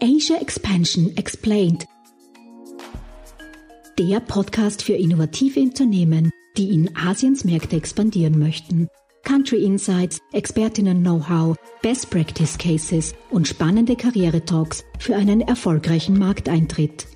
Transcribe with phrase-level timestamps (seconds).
[0.00, 1.84] Asia Expansion Explained.
[3.98, 8.86] Der Podcast für innovative Unternehmen, die in Asiens Märkte expandieren möchten.
[9.24, 17.08] Country Insights, Expertinnen-Know-how, Best Practice Cases und spannende Karrieretalks für einen erfolgreichen Markteintritt.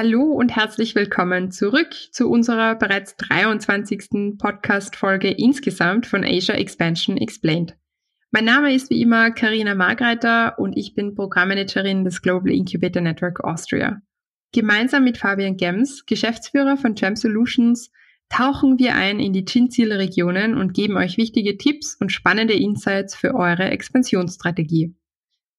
[0.00, 4.38] Hallo und herzlich willkommen zurück zu unserer bereits 23.
[4.38, 7.76] Podcast-Folge insgesamt von Asia Expansion Explained.
[8.30, 13.42] Mein Name ist wie immer Karina Margreiter und ich bin Programmmanagerin des Global Incubator Network
[13.42, 14.00] Austria.
[14.52, 17.90] Gemeinsam mit Fabian Gems, Geschäftsführer von Gem Solutions,
[18.28, 23.34] tauchen wir ein in die Chin-Ziel-Regionen und geben euch wichtige Tipps und spannende Insights für
[23.34, 24.94] eure Expansionsstrategie.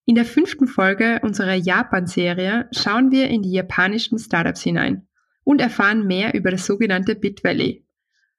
[0.09, 5.05] In der fünften Folge unserer Japan-Serie schauen wir in die japanischen Startups hinein
[5.44, 7.86] und erfahren mehr über das sogenannte Bit Valley.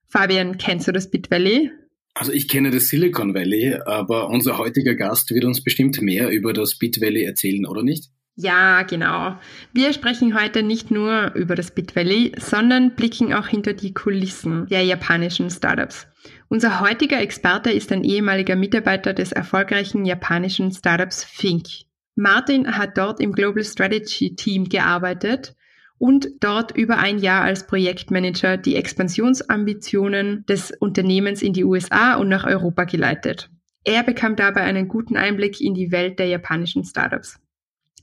[0.08, 1.70] Fabian, kennst du das Bit Valley?
[2.12, 6.52] Also ich kenne das Silicon Valley, aber unser heutiger Gast wird uns bestimmt mehr über
[6.52, 8.10] das Bit Valley erzählen, oder nicht?
[8.34, 9.38] Ja, genau.
[9.72, 14.66] Wir sprechen heute nicht nur über das Bit Valley, sondern blicken auch hinter die Kulissen
[14.66, 16.08] der japanischen Startups.
[16.52, 21.68] Unser heutiger Experte ist ein ehemaliger Mitarbeiter des erfolgreichen japanischen Startups Fink.
[22.16, 25.54] Martin hat dort im Global Strategy Team gearbeitet
[25.98, 32.28] und dort über ein Jahr als Projektmanager die Expansionsambitionen des Unternehmens in die USA und
[32.28, 33.48] nach Europa geleitet.
[33.84, 37.38] Er bekam dabei einen guten Einblick in die Welt der japanischen Startups.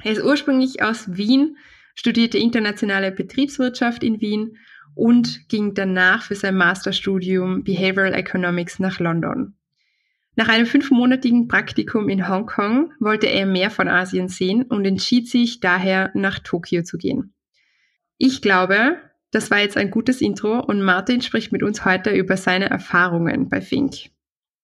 [0.02, 1.58] Er ist ursprünglich aus Wien,
[1.96, 4.58] studierte internationale Betriebswirtschaft in Wien
[4.98, 9.54] und ging danach für sein Masterstudium Behavioral Economics nach London.
[10.36, 15.60] Nach einem fünfmonatigen Praktikum in Hongkong wollte er mehr von Asien sehen und entschied sich
[15.60, 17.34] daher nach Tokio zu gehen.
[18.18, 18.98] Ich glaube,
[19.32, 23.50] das war jetzt ein gutes Intro und Martin spricht mit uns heute über seine Erfahrungen
[23.50, 24.10] bei Fink.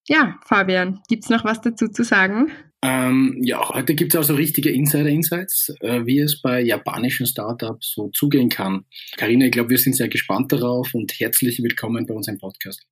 [0.08, 2.52] Ja, Fabian, gibt's noch was dazu zu sagen?
[2.84, 8.10] Ähm, ja, heute gibt es also richtige Insider-Insights, äh, wie es bei japanischen Startups so
[8.10, 8.84] zugehen kann.
[9.16, 12.86] Karina, ich glaube, wir sind sehr gespannt darauf und herzlich willkommen bei uns im Podcast.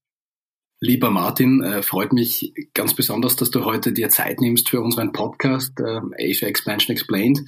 [0.79, 5.11] Lieber Martin, äh, freut mich ganz besonders, dass du heute dir Zeit nimmst für unseren
[5.11, 7.41] Podcast äh, Asia Expansion Explained.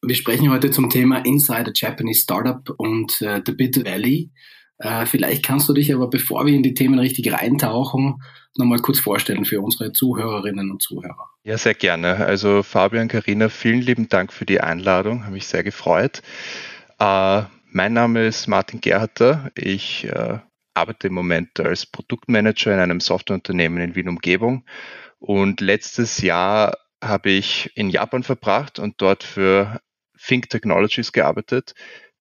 [0.00, 4.30] Wir sprechen heute zum Thema Inside a Japanese Startup und äh, The Bit Valley.
[4.78, 8.22] Äh, vielleicht kannst du dich aber, bevor wir in die Themen richtig reintauchen,
[8.56, 11.30] nochmal kurz vorstellen für unsere Zuhörerinnen und Zuhörer.
[11.44, 12.16] Ja, sehr gerne.
[12.26, 16.22] Also Fabian, Karina, vielen lieben Dank für die Einladung, habe mich sehr gefreut.
[16.98, 19.50] Äh, mein Name ist Martin Gerharter.
[19.54, 20.38] Ich äh,
[20.74, 24.64] arbeite im Moment als Produktmanager in einem Softwareunternehmen in Wien Umgebung
[25.18, 29.80] und letztes Jahr habe ich in Japan verbracht und dort für
[30.18, 31.74] Think Technologies gearbeitet.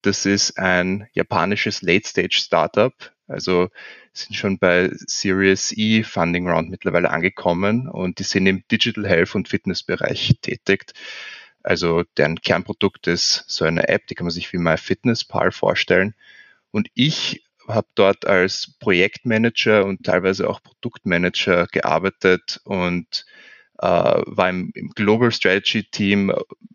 [0.05, 2.93] Das ist ein japanisches Late-Stage-Startup.
[3.27, 3.69] Also
[4.13, 9.33] sind schon bei Series E Funding Round mittlerweile angekommen und die sind im Digital Health
[9.33, 10.93] und Fitness-Bereich tätig.
[11.63, 16.13] Also deren Kernprodukt ist so eine App, die kann man sich wie MyFitnessPal vorstellen.
[16.69, 23.25] Und ich habe dort als Projektmanager und teilweise auch Produktmanager gearbeitet und
[23.79, 26.31] äh, war im, im Global Strategy Team,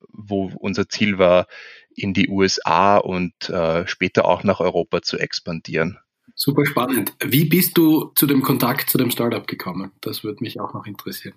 [0.08, 1.46] wo unser Ziel war,
[1.94, 5.98] in die USA und äh, später auch nach Europa zu expandieren.
[6.34, 7.12] Super spannend.
[7.22, 9.92] Wie bist du zu dem Kontakt zu dem Startup gekommen?
[10.00, 11.34] Das würde mich auch noch interessieren.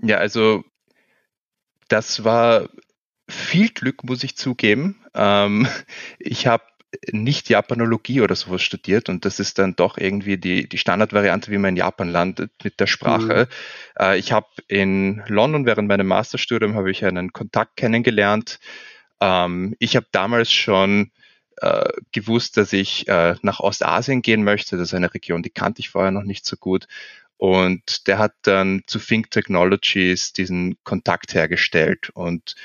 [0.00, 0.64] Ja, also
[1.88, 2.68] das war
[3.28, 5.00] viel Glück, muss ich zugeben.
[5.14, 5.66] Ähm,
[6.18, 6.64] ich habe
[7.10, 11.58] nicht Japanologie oder sowas studiert und das ist dann doch irgendwie die, die Standardvariante, wie
[11.58, 13.48] man in Japan landet mit der Sprache.
[13.98, 14.04] Mhm.
[14.04, 18.58] Äh, ich habe in London während meinem Masterstudium habe ich einen Kontakt kennengelernt,
[19.22, 21.12] ähm, ich habe damals schon
[21.58, 24.76] äh, gewusst, dass ich äh, nach Ostasien gehen möchte.
[24.76, 26.88] Das ist eine Region, die kannte ich vorher noch nicht so gut.
[27.36, 32.10] Und der hat dann zu Think Technologies diesen Kontakt hergestellt.
[32.10, 32.56] Und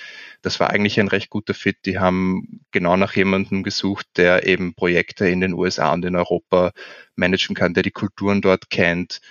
[0.41, 1.77] das war eigentlich ein recht guter Fit.
[1.85, 6.73] Die haben genau nach jemandem gesucht, der eben Projekte in den USA und in Europa
[7.15, 9.21] managen kann, der die Kulturen dort kennt.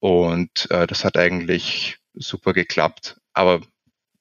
[0.00, 3.20] Und äh, das hat eigentlich super geklappt.
[3.32, 3.62] Aber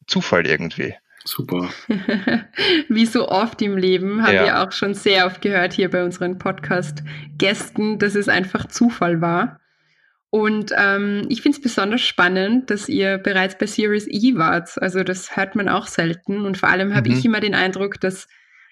[0.07, 0.95] Zufall irgendwie.
[1.25, 1.69] Super.
[2.89, 4.43] Wie so oft im Leben haben ja.
[4.43, 9.59] wir auch schon sehr oft gehört hier bei unseren Podcast-Gästen, dass es einfach Zufall war.
[10.29, 14.81] Und ähm, ich finde es besonders spannend, dass ihr bereits bei Series E wart.
[14.81, 16.45] Also das hört man auch selten.
[16.45, 17.17] Und vor allem habe mhm.
[17.17, 18.27] ich immer den Eindruck, dass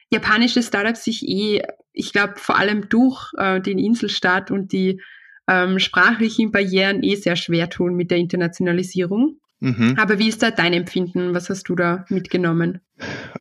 [0.10, 1.62] japanische Startups sich eh,
[1.94, 5.02] ich glaube, vor allem durch äh, den Inselstaat und die
[5.48, 9.41] ähm, sprachlichen Barrieren eh sehr schwer tun mit der Internationalisierung.
[9.62, 9.96] Mhm.
[9.98, 11.34] Aber wie ist da dein Empfinden?
[11.34, 12.82] Was hast du da mitgenommen?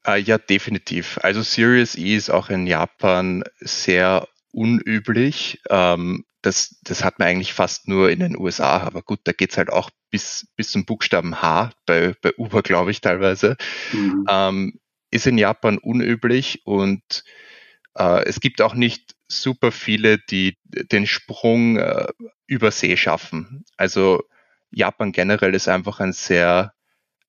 [0.06, 1.18] Uh, ja, definitiv.
[1.22, 5.60] Also Series E ist auch in Japan sehr unüblich.
[5.70, 9.56] Ähm, das, das hat man eigentlich fast nur in den USA, aber gut, da geht's
[9.56, 13.56] halt auch bis, bis zum Buchstaben H, bei, bei Uber glaube ich teilweise.
[13.92, 14.26] Mhm.
[14.28, 14.80] Ähm,
[15.10, 17.24] ist in Japan unüblich und
[17.94, 22.08] äh, es gibt auch nicht super viele, die den Sprung äh,
[22.46, 23.64] über See schaffen.
[23.76, 24.22] Also
[24.70, 26.72] Japan generell ist einfach ein sehr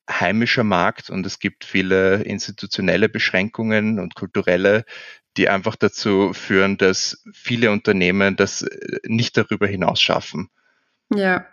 [0.10, 4.84] heimischer Markt und es gibt viele institutionelle Beschränkungen und kulturelle,
[5.38, 10.50] die einfach dazu führen, dass viele Unternehmen das äh, nicht darüber hinaus schaffen.
[11.14, 11.46] Ja,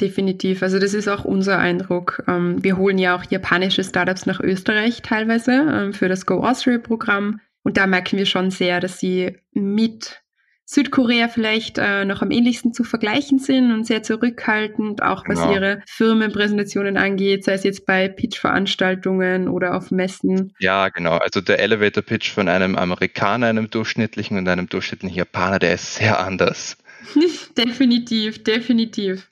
[0.00, 0.62] definitiv.
[0.62, 2.22] Also das ist auch unser Eindruck.
[2.26, 6.78] Ähm, wir holen ja auch japanische Startups nach Österreich teilweise ähm, für das Go Austria
[6.78, 7.40] Programm.
[7.62, 10.22] Und da merken wir schon sehr, dass sie mit
[10.70, 15.54] Südkorea vielleicht äh, noch am ähnlichsten zu vergleichen sind und sehr zurückhaltend, auch was genau.
[15.54, 20.52] ihre Firmenpräsentationen angeht, sei es jetzt bei Pitch-Veranstaltungen oder auf Messen.
[20.58, 21.16] Ja, genau.
[21.16, 26.20] Also der Elevator-Pitch von einem Amerikaner, einem durchschnittlichen und einem durchschnittlichen Japaner, der ist sehr
[26.20, 26.76] anders.
[27.56, 29.26] definitiv, definitiv.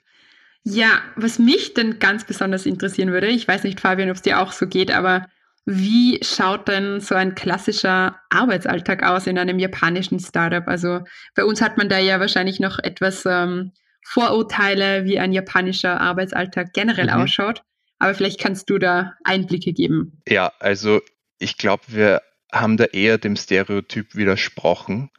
[0.63, 4.39] Ja, was mich denn ganz besonders interessieren würde, ich weiß nicht, Fabian, ob es dir
[4.39, 5.27] auch so geht, aber
[5.69, 10.65] wie schaut denn so ein klassischer Arbeitsalltag aus in einem japanischen Startup?
[10.65, 11.01] Also
[11.35, 13.73] bei uns hat man da ja wahrscheinlich noch etwas ähm,
[14.05, 17.21] Vorurteile, wie ein japanischer Arbeitsalltag generell mhm.
[17.21, 17.63] ausschaut.
[17.99, 20.21] Aber vielleicht kannst du da Einblicke geben.
[20.25, 21.01] Ja, also
[21.37, 25.09] ich glaube, wir haben da eher dem Stereotyp widersprochen.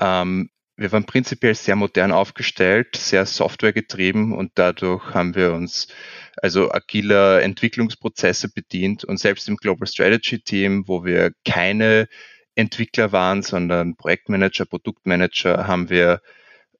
[0.00, 5.88] Ähm, wir waren prinzipiell sehr modern aufgestellt, sehr softwaregetrieben und dadurch haben wir uns
[6.36, 12.08] also agiler Entwicklungsprozesse bedient und selbst im Global Strategy Team, wo wir keine
[12.54, 16.20] Entwickler waren, sondern Projektmanager, Produktmanager, haben wir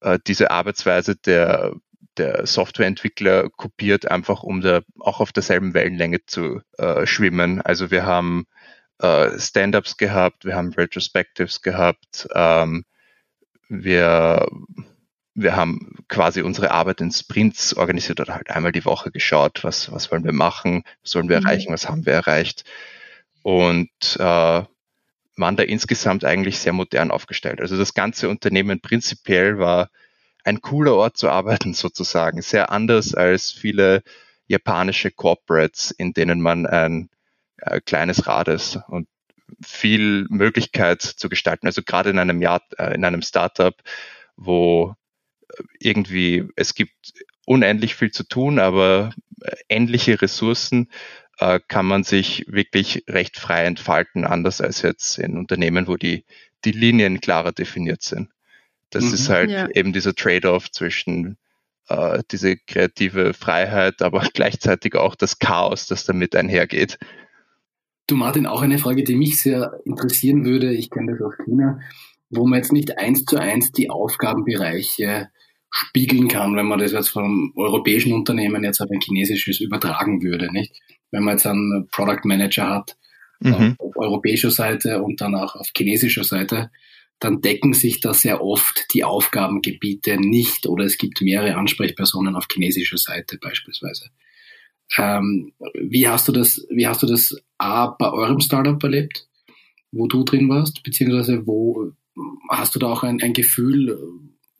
[0.01, 1.75] äh, diese Arbeitsweise der,
[2.17, 7.61] der Softwareentwickler kopiert, einfach um da auch auf derselben Wellenlänge zu äh, schwimmen.
[7.61, 8.47] Also wir haben
[8.99, 12.85] äh, Stand-ups gehabt, wir haben Retrospectives gehabt, ähm,
[13.69, 14.47] wir
[15.35, 19.91] wir haben quasi unsere Arbeit in Sprints organisiert oder halt einmal die Woche geschaut, was,
[19.91, 21.47] was wollen wir machen, was sollen wir mhm.
[21.47, 22.65] erreichen, was haben wir erreicht.
[23.43, 24.63] Und äh,
[25.37, 27.61] waren da insgesamt eigentlich sehr modern aufgestellt.
[27.61, 29.91] Also das ganze Unternehmen prinzipiell war
[30.45, 34.03] ein cooler Ort zu arbeiten sozusagen, sehr anders als viele
[34.47, 37.11] japanische Corporates, in denen man ein
[37.59, 39.09] äh, kleines Rad ist und
[39.63, 41.67] viel Möglichkeit zu gestalten.
[41.67, 43.75] Also gerade in einem Jahr, äh, in einem Startup,
[44.37, 44.95] wo
[45.79, 47.13] irgendwie, es gibt
[47.47, 49.13] unendlich viel zu tun, aber
[49.69, 50.91] ähnliche Ressourcen
[51.39, 56.25] äh, kann man sich wirklich recht frei entfalten, anders als jetzt in Unternehmen, wo die,
[56.65, 58.31] die Linien klarer definiert sind.
[58.91, 59.69] Das mhm, ist halt ja.
[59.75, 61.37] eben dieser Trade-off zwischen
[61.89, 66.99] äh, diese kreative Freiheit, aber gleichzeitig auch das Chaos, das damit einhergeht.
[68.07, 70.73] Du Martin, auch eine Frage, die mich sehr interessieren würde.
[70.73, 71.81] Ich kenne das aus China
[72.37, 75.29] wo man jetzt nicht eins zu eins die Aufgabenbereiche
[75.75, 80.53] spiegeln kann, wenn man das jetzt vom europäischen Unternehmen jetzt auf ein chinesisches übertragen würde,
[80.53, 80.73] nicht?
[81.11, 82.97] Wenn man jetzt einen Product Manager hat,
[83.41, 83.75] mhm.
[83.79, 86.71] auf europäischer Seite und dann auch auf chinesischer Seite,
[87.19, 92.47] dann decken sich da sehr oft die Aufgabengebiete nicht oder es gibt mehrere Ansprechpersonen auf
[92.53, 94.11] chinesischer Seite beispielsweise.
[94.97, 99.27] Ähm, wie hast du das, wie hast du das A bei eurem Startup erlebt,
[99.91, 101.93] wo du drin warst, beziehungsweise wo,
[102.49, 103.99] hast du da auch ein, ein Gefühl,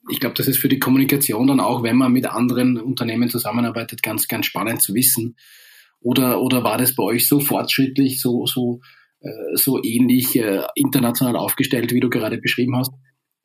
[0.09, 4.03] ich glaube, das ist für die Kommunikation dann auch, wenn man mit anderen Unternehmen zusammenarbeitet,
[4.03, 5.35] ganz, ganz spannend zu wissen.
[6.01, 8.81] Oder, oder war das bei euch so fortschrittlich, so, so,
[9.21, 12.91] äh, so ähnlich äh, international aufgestellt, wie du gerade beschrieben hast,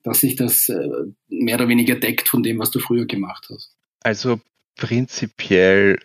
[0.02, 0.88] dass sich das äh,
[1.28, 3.74] mehr oder weniger deckt von dem, was du früher gemacht hast?
[4.02, 4.40] Also
[4.76, 5.98] prinzipiell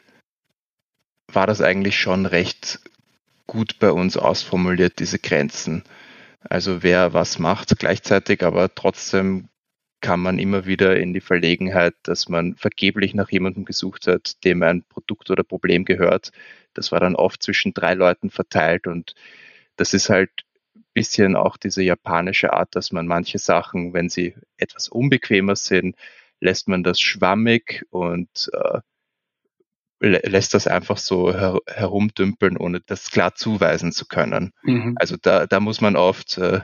[1.32, 2.80] war das eigentlich schon recht
[3.48, 5.84] gut bei uns ausformuliert, diese Grenzen.
[6.42, 9.50] Also wer was macht gleichzeitig, aber trotzdem
[10.06, 14.62] kann man immer wieder in die Verlegenheit, dass man vergeblich nach jemandem gesucht hat, dem
[14.62, 16.32] ein Produkt oder Problem gehört.
[16.76, 19.16] Das war dann oft zwischen drei Leuten verteilt und
[19.78, 20.30] das ist halt
[20.76, 25.96] ein bisschen auch diese japanische Art, dass man manche Sachen, wenn sie etwas unbequemer sind,
[26.40, 28.82] lässt man das schwammig und äh,
[30.10, 34.52] lässt das einfach so her herumdümpeln, ohne das klar zuweisen zu können.
[34.64, 34.96] Mhm.
[34.98, 36.62] Also da, da muss man oft äh,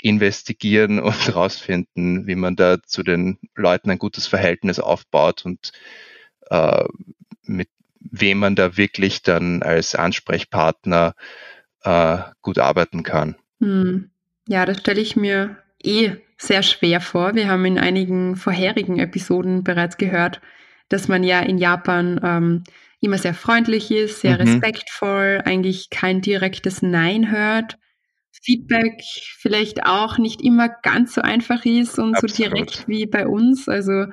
[0.00, 5.72] investigieren und rausfinden, wie man da zu den Leuten ein gutes Verhältnis aufbaut und
[6.50, 6.84] äh,
[7.42, 11.14] mit wem man da wirklich dann als Ansprechpartner
[11.82, 13.36] äh, gut arbeiten kann.
[13.60, 14.10] Hm.
[14.46, 17.34] Ja, das stelle ich mir eh sehr schwer vor.
[17.34, 20.40] Wir haben in einigen vorherigen Episoden bereits gehört,
[20.88, 22.64] dass man ja in Japan ähm,
[23.04, 24.48] immer sehr freundlich ist, sehr mhm.
[24.48, 27.78] respektvoll, eigentlich kein direktes Nein hört.
[28.42, 29.02] Feedback
[29.38, 32.30] vielleicht auch nicht immer ganz so einfach ist und Absolut.
[32.30, 33.68] so direkt wie bei uns.
[33.68, 34.06] Also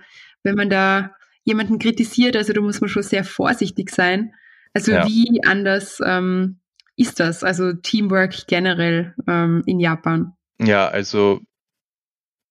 [0.44, 4.34] wenn man da jemanden kritisiert, also da muss man schon sehr vorsichtig sein.
[4.74, 5.06] Also ja.
[5.06, 6.62] wie anders ähm,
[6.96, 7.44] ist das?
[7.44, 10.34] Also Teamwork generell ähm, in Japan?
[10.60, 11.42] Ja, also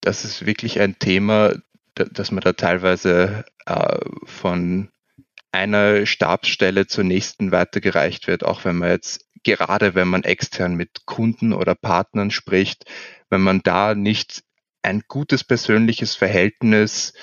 [0.01, 1.55] das ist wirklich ein Thema,
[1.95, 4.91] dass man da teilweise äh, von
[5.53, 11.07] einer Stabsstelle zur nächsten weitergereicht wird, auch wenn man jetzt gerade wenn man extern mit
[11.07, 12.85] Kunden oder Partnern spricht,
[13.31, 14.43] wenn man da nicht
[14.83, 17.15] ein gutes persönliches Verhältnis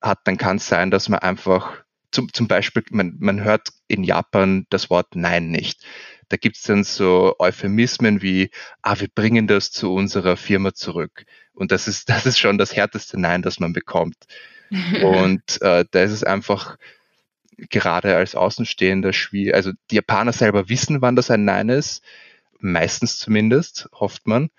[0.00, 4.02] hat, dann kann es sein, dass man einfach zum, zum Beispiel, man, man hört in
[4.02, 5.84] Japan das Wort Nein nicht.
[6.28, 8.50] Da gibt es dann so Euphemismen wie,
[8.82, 11.24] ah, wir bringen das zu unserer Firma zurück.
[11.52, 14.16] Und das ist, das ist schon das härteste Nein, das man bekommt.
[15.02, 16.76] Und äh, da ist es einfach
[17.56, 19.54] gerade als Außenstehender schwierig.
[19.54, 22.02] Also die Japaner selber wissen, wann das ein Nein ist,
[22.58, 24.50] meistens zumindest, hofft man.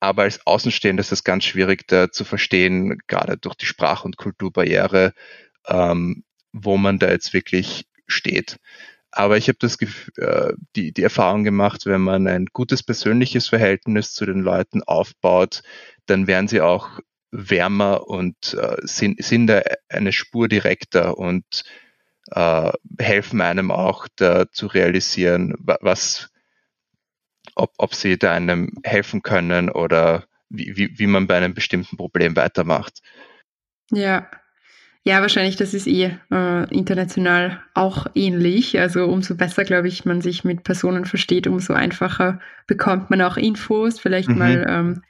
[0.00, 4.16] Aber als Außenstehender ist es ganz schwierig, da zu verstehen, gerade durch die Sprach- und
[4.16, 5.14] Kulturbarriere,
[5.66, 8.58] ähm, wo man da jetzt wirklich steht.
[9.10, 9.78] Aber ich habe das
[10.16, 15.62] äh, die, die Erfahrung gemacht, wenn man ein gutes persönliches Verhältnis zu den Leuten aufbaut,
[16.06, 17.00] dann werden sie auch
[17.30, 21.64] wärmer und äh, sind, sind da eine Spur direkter und
[22.30, 26.30] äh, helfen einem auch da zu realisieren, was,
[27.54, 31.96] ob, ob sie da einem helfen können oder wie, wie, wie man bei einem bestimmten
[31.96, 33.00] Problem weitermacht.
[33.90, 34.28] Ja.
[35.06, 38.78] Ja, wahrscheinlich, das ist eh äh, international auch ähnlich.
[38.80, 43.36] Also umso besser, glaube ich, man sich mit Personen versteht, umso einfacher bekommt man auch
[43.36, 44.38] Infos, vielleicht mhm.
[44.38, 45.02] mal ähm,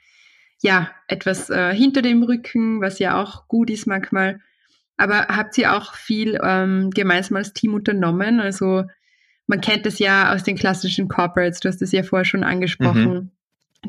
[0.61, 4.41] ja etwas äh, hinter dem Rücken, was ja auch gut ist manchmal.
[4.97, 8.39] Aber habt ihr auch viel ähm, gemeinsam als Team unternommen?
[8.39, 8.83] Also
[9.47, 13.13] man kennt das ja aus den klassischen Corporates, du hast es ja vorher schon angesprochen,
[13.13, 13.31] mhm.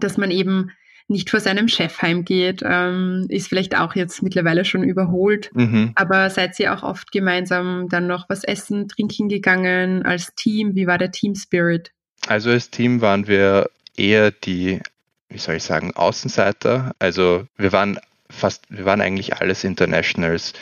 [0.00, 0.70] dass man eben
[1.08, 5.50] nicht vor seinem Chef heimgeht, ähm, ist vielleicht auch jetzt mittlerweile schon überholt.
[5.54, 5.92] Mhm.
[5.94, 10.74] Aber seid ihr auch oft gemeinsam dann noch was essen, trinken gegangen als Team?
[10.74, 11.92] Wie war der Team Spirit?
[12.26, 14.80] Also als Team waren wir eher die,
[15.28, 16.94] wie soll ich sagen, Außenseiter.
[16.98, 20.54] Also wir waren fast, wir waren eigentlich alles Internationals.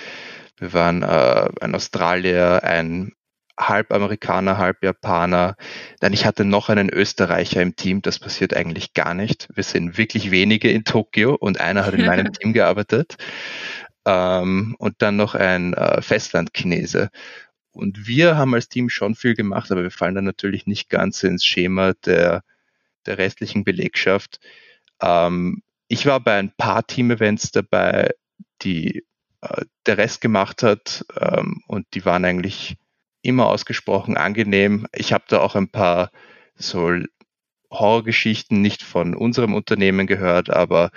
[0.57, 3.13] Wir waren äh, ein Australier, ein
[3.59, 5.57] halb Amerikaner, halb Japaner.
[6.01, 9.49] Dann ich hatte noch einen Österreicher im Team, das passiert eigentlich gar nicht.
[9.55, 13.17] Wir sind wirklich wenige in Tokio und einer hat in meinem Team gearbeitet.
[14.07, 17.11] Ähm, und dann noch ein äh, Festlandchinese.
[17.73, 21.23] Und wir haben als Team schon viel gemacht, aber wir fallen dann natürlich nicht ganz
[21.23, 22.43] ins Schema der,
[23.07, 24.41] der restlichen Belegschaft.
[25.01, 28.11] Ähm, ich war bei ein paar Team-Events dabei,
[28.63, 29.05] die
[29.45, 32.77] äh, der Rest gemacht hat ähm, und die waren eigentlich
[33.23, 34.87] immer ausgesprochen angenehm.
[34.93, 36.11] Ich habe da auch ein paar
[36.57, 36.93] so
[37.71, 40.91] Horrorgeschichten nicht von unserem Unternehmen gehört, aber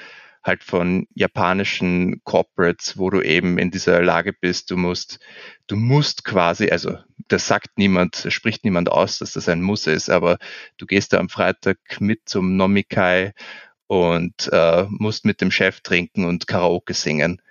[0.43, 5.19] halt von japanischen Corporates, wo du eben in dieser Lage bist, du musst,
[5.67, 9.87] du musst quasi, also das sagt niemand, das spricht niemand aus, dass das ein Muss
[9.87, 10.37] ist, aber
[10.77, 13.33] du gehst da am Freitag mit zum Nomikai
[13.87, 17.41] und äh, musst mit dem Chef trinken und Karaoke singen.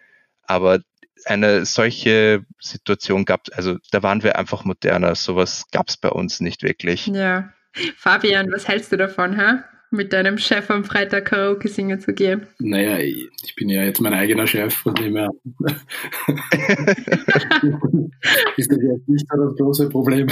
[0.46, 0.80] Aber
[1.24, 5.14] eine solche Situation gab, also da waren wir einfach moderner.
[5.14, 7.06] Sowas gab es bei uns nicht wirklich.
[7.08, 7.52] Ja.
[7.96, 9.62] Fabian, was hältst du davon, hä?
[9.90, 12.46] mit deinem Chef am Freitag Karaoke singen zu gehen?
[12.58, 15.30] Naja, ich bin ja jetzt mein eigener Chef, von dem her
[18.56, 20.28] ist das jetzt nicht so das große Problem.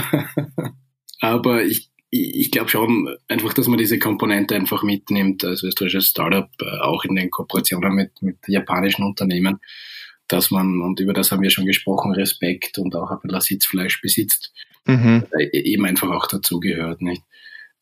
[1.20, 6.50] Aber ich, ich glaube schon einfach, dass man diese Komponente einfach mitnimmt als österreichisches Startup,
[6.60, 9.60] äh, auch in den Kooperationen mit, mit japanischen Unternehmen
[10.28, 14.00] dass man, und über das haben wir schon gesprochen, Respekt und auch ein bisschen Sitzfleisch
[14.00, 14.52] besitzt,
[14.86, 15.24] mhm.
[15.52, 17.22] eben einfach auch dazugehört, nicht?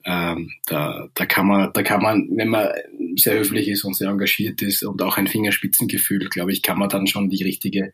[0.04, 2.68] Ähm, da, da kann man, da kann man, wenn man
[3.16, 6.88] sehr höflich ist und sehr engagiert ist und auch ein Fingerspitzengefühl, glaube ich, kann man
[6.88, 7.92] dann schon die richtige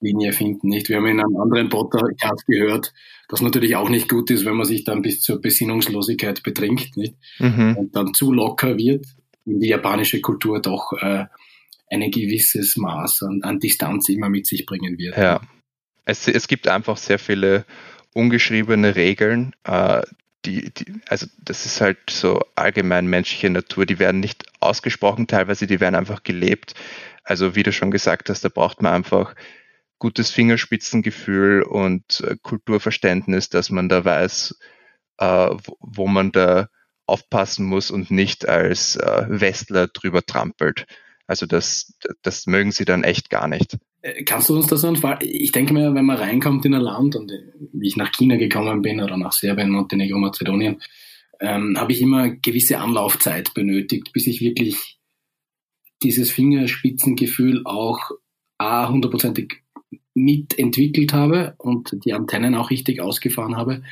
[0.00, 0.88] Linie finden, nicht?
[0.88, 2.92] Wir haben in einem anderen Podcast gehört,
[3.28, 7.16] dass natürlich auch nicht gut ist, wenn man sich dann bis zur Besinnungslosigkeit betrinkt, nicht?
[7.38, 7.76] Mhm.
[7.76, 9.06] Und dann zu locker wird,
[9.44, 11.24] in die japanische Kultur doch äh,
[11.90, 15.16] ein gewisses Maß an, an Distanz immer mit sich bringen wird.
[15.16, 15.40] Ja,
[16.04, 17.64] es, es gibt einfach sehr viele
[18.14, 20.02] ungeschriebene Regeln, äh,
[20.44, 25.66] die, die, also das ist halt so allgemein menschliche Natur, die werden nicht ausgesprochen teilweise,
[25.66, 26.74] die werden einfach gelebt.
[27.24, 29.34] Also wie du schon gesagt hast, da braucht man einfach
[29.98, 34.58] gutes Fingerspitzengefühl und äh, Kulturverständnis, dass man da weiß,
[35.18, 36.68] äh, wo, wo, man da
[37.06, 40.86] aufpassen muss und nicht als äh, Westler drüber trampelt.
[41.30, 43.78] Also das, das mögen sie dann echt gar nicht.
[44.02, 45.20] Äh, kannst du uns das anfangen?
[45.22, 47.30] Ich denke mir, wenn man reinkommt in ein Land und
[47.72, 50.82] wie ich nach China gekommen bin oder nach Serbien, Montenegro, Mazedonien,
[51.38, 54.98] ähm, habe ich immer gewisse Anlaufzeit benötigt, bis ich wirklich
[56.02, 58.10] dieses Fingerspitzengefühl auch
[58.58, 59.62] a hundertprozentig
[60.14, 63.84] mitentwickelt habe und die Antennen auch richtig ausgefahren habe.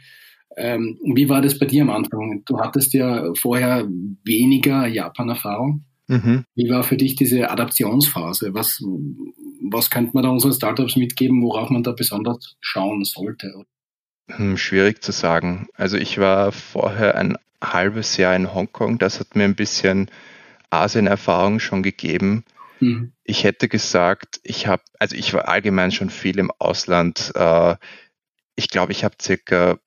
[0.57, 2.42] Ähm, wie war das bei dir am Anfang?
[2.47, 3.87] Du hattest ja vorher
[4.25, 5.85] weniger Japan-Erfahrung.
[6.09, 6.45] Mhm.
[6.55, 8.55] Wie war für dich diese Adaptionsphase?
[8.55, 8.83] Was,
[9.62, 13.65] was könnte man da unseren Startups mitgeben, worauf man da besonders schauen sollte?
[14.29, 15.69] Hm, schwierig zu sagen.
[15.75, 18.99] Also ich war vorher ein halbes Jahr in Hongkong.
[18.99, 20.11] Das hat mir ein bisschen
[20.71, 22.45] Asien-Erfahrung schon gegeben.
[22.81, 23.12] Mhm.
[23.25, 27.33] Ich hätte gesagt, ich habe, also ich war allgemein schon viel im Ausland.
[27.35, 27.77] Äh,
[28.55, 29.79] ich glaube, ich habe circa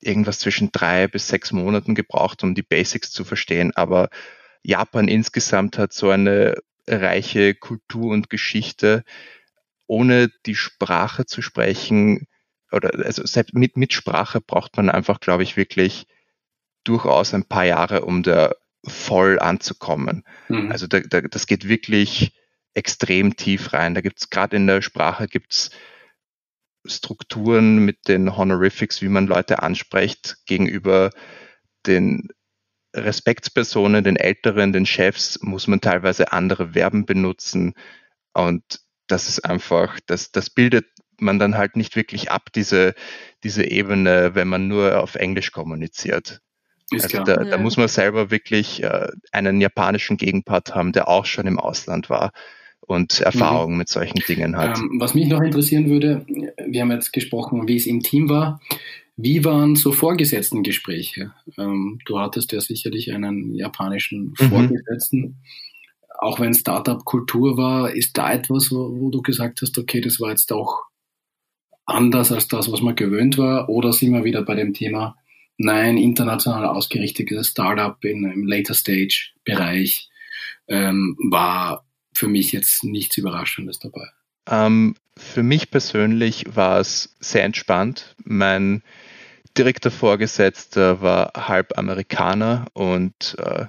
[0.00, 3.72] irgendwas zwischen drei bis sechs Monaten gebraucht, um die Basics zu verstehen.
[3.74, 4.08] Aber
[4.62, 9.04] Japan insgesamt hat so eine reiche Kultur und Geschichte.
[9.86, 12.26] Ohne die Sprache zu sprechen,
[12.70, 16.06] oder also selbst mit, mit Sprache braucht man einfach, glaube ich, wirklich
[16.84, 18.52] durchaus ein paar Jahre, um da
[18.86, 20.24] voll anzukommen.
[20.48, 20.70] Mhm.
[20.70, 22.32] Also da, da, das geht wirklich
[22.74, 23.94] extrem tief rein.
[23.94, 25.70] Da gibt es gerade in der Sprache gibt's
[26.84, 31.10] Strukturen mit den Honorifics, wie man Leute anspricht gegenüber
[31.86, 32.28] den
[32.94, 37.74] Respektspersonen, den Älteren, den Chefs, muss man teilweise andere Verben benutzen.
[38.32, 38.62] Und
[39.06, 40.86] das ist einfach, das, das bildet
[41.20, 42.94] man dann halt nicht wirklich ab, diese,
[43.42, 46.40] diese Ebene, wenn man nur auf Englisch kommuniziert.
[46.90, 47.50] Ist also da, ja.
[47.50, 52.08] da, muss man selber wirklich äh, einen japanischen Gegenpart haben, der auch schon im Ausland
[52.08, 52.32] war
[52.80, 53.78] und Erfahrung mhm.
[53.78, 54.78] mit solchen Dingen hat.
[54.78, 58.60] Ähm, was mich noch interessieren würde, wir haben jetzt gesprochen, wie es im Team war.
[59.20, 61.32] Wie waren so vorgesetzten Gespräche?
[61.58, 64.48] Ähm, du hattest ja sicherlich einen japanischen mhm.
[64.48, 65.20] Vorgesetzten.
[65.20, 65.36] Mhm.
[66.20, 70.30] Auch wenn Startup-Kultur war, ist da etwas, wo, wo, du gesagt hast, okay, das war
[70.30, 70.84] jetzt auch
[71.84, 73.68] anders als das, was man gewöhnt war?
[73.68, 75.16] Oder sind wir wieder bei dem Thema,
[75.56, 80.10] nein, international ausgerichtetes Startup in, im Later Stage Bereich
[80.68, 81.84] ähm, war
[82.14, 84.06] für mich jetzt nichts Überraschendes dabei.
[84.48, 88.14] Ähm, für mich persönlich war es sehr entspannt.
[88.24, 88.82] Mein
[89.58, 93.66] direkter Vorgesetzter war halb Amerikaner und äh,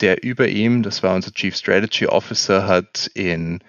[0.00, 3.62] der über ihm, das war unser Chief Strategy Officer, hat in,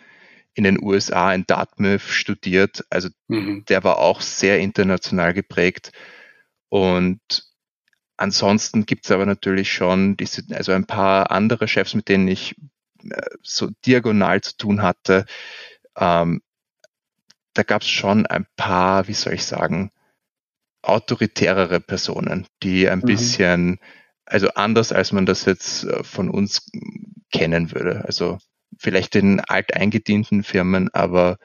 [0.53, 2.85] in den USA in Dartmouth studiert.
[2.89, 3.65] Also mhm.
[3.67, 5.91] der war auch sehr international geprägt.
[6.69, 7.19] Und
[8.15, 12.55] ansonsten gibt es aber natürlich schon diese, also ein paar andere Chefs, mit denen ich
[13.09, 15.25] äh, so diagonal zu tun hatte.
[15.97, 16.41] Ähm,
[17.53, 19.91] da gab es schon ein paar, wie soll ich sagen,
[20.81, 23.05] autoritärere Personen, die ein mhm.
[23.05, 23.79] bisschen,
[24.25, 26.69] also anders als man das jetzt äh, von uns
[27.31, 28.03] kennen würde.
[28.05, 28.39] Also
[28.77, 31.37] vielleicht in alteingedienten Firmen, aber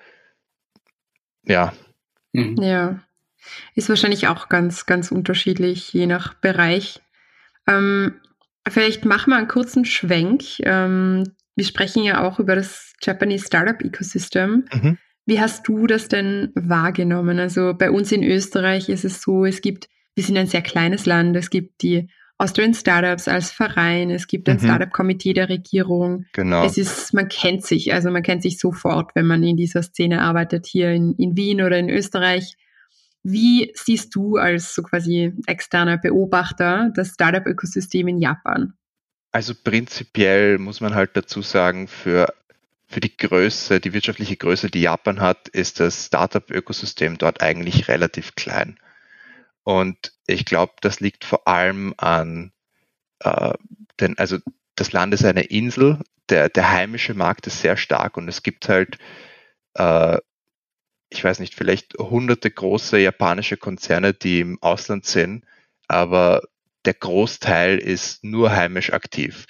[1.44, 1.72] ja.
[2.32, 2.56] Mhm.
[2.60, 3.02] Ja.
[3.74, 7.00] Ist wahrscheinlich auch ganz, ganz unterschiedlich, je nach Bereich.
[7.68, 8.20] Ähm,
[8.66, 10.42] vielleicht machen wir einen kurzen Schwenk.
[10.60, 14.66] Ähm, wir sprechen ja auch über das Japanese Startup Ecosystem.
[14.72, 14.98] Mhm.
[15.26, 17.40] Wie hast du das denn wahrgenommen?
[17.40, 21.04] Also bei uns in Österreich ist es so, es gibt, wir sind ein sehr kleines
[21.04, 22.08] Land, es gibt die
[22.38, 24.60] Austrian Startups als Verein, es gibt ein mhm.
[24.60, 26.26] Startup-Komitee der Regierung.
[26.32, 26.64] Genau.
[26.64, 30.20] Es ist, man kennt sich, also man kennt sich sofort, wenn man in dieser Szene
[30.20, 32.56] arbeitet, hier in, in Wien oder in Österreich.
[33.22, 38.74] Wie siehst du als so quasi externer Beobachter das Startup-Ökosystem in Japan?
[39.32, 42.32] Also prinzipiell muss man halt dazu sagen, für,
[42.86, 48.34] für die Größe, die wirtschaftliche Größe, die Japan hat, ist das Startup-Ökosystem dort eigentlich relativ
[48.34, 48.78] klein.
[49.64, 52.52] Und ich glaube, das liegt vor allem an,
[53.20, 53.54] äh,
[54.00, 54.38] denn, also
[54.76, 58.68] das Land ist eine Insel, der, der heimische Markt ist sehr stark und es gibt
[58.68, 58.98] halt
[59.74, 60.18] äh,
[61.10, 65.44] ich weiß nicht, vielleicht hunderte große japanische Konzerne, die im Ausland sind,
[65.88, 66.42] aber
[66.84, 69.46] der Großteil ist nur heimisch aktiv.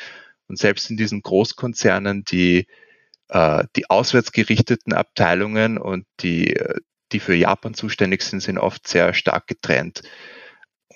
[0.49, 2.66] Und selbst in diesen Großkonzernen, die,
[3.29, 6.59] äh, die auswärts gerichteten Abteilungen und die,
[7.12, 10.03] die für Japan zuständig sind, sind oft sehr stark getrennt.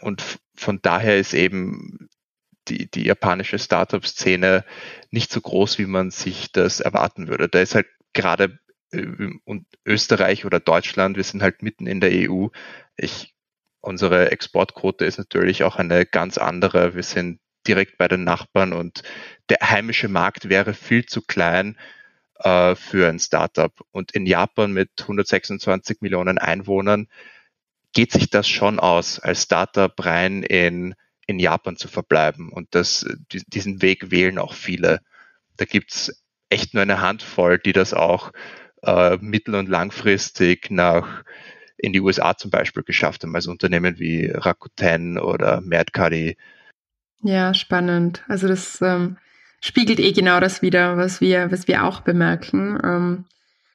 [0.01, 0.23] Und
[0.55, 2.09] von daher ist eben
[2.69, 4.65] die, die japanische Startup-Szene
[5.11, 7.49] nicht so groß, wie man sich das erwarten würde.
[7.49, 8.59] Da ist halt gerade
[9.45, 12.49] und Österreich oder Deutschland, wir sind halt mitten in der EU.
[12.97, 13.35] Ich,
[13.81, 16.95] unsere Exportquote ist natürlich auch eine ganz andere.
[16.95, 19.03] Wir sind direkt bei den Nachbarn und
[19.49, 21.79] der heimische Markt wäre viel zu klein
[22.43, 23.73] äh, für ein Startup.
[23.91, 27.09] Und in Japan mit 126 Millionen Einwohnern
[27.93, 30.95] geht sich das schon aus, als Startup rein in,
[31.27, 32.51] in Japan zu verbleiben.
[32.51, 33.07] Und das,
[33.49, 35.01] diesen Weg wählen auch viele.
[35.57, 36.13] Da gibt's
[36.49, 38.33] echt nur eine Handvoll, die das auch
[38.83, 41.25] äh, mittel- und langfristig nach
[41.77, 46.37] in die USA zum Beispiel geschafft haben, also Unternehmen wie Rakuten oder Mercari
[47.23, 48.23] Ja, spannend.
[48.29, 49.17] Also das ähm,
[49.61, 53.25] spiegelt eh genau das wieder, was wir, was wir auch bemerken, ähm,